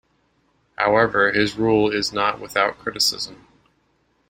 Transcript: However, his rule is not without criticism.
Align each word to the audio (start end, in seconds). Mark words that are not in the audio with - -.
However, 0.79 1.31
his 1.31 1.55
rule 1.57 1.91
is 1.91 2.11
not 2.11 2.39
without 2.39 2.79
criticism. 2.79 3.45